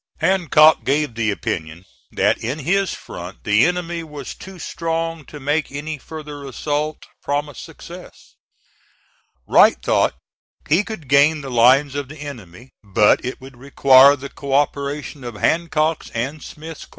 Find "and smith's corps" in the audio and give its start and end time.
16.15-16.89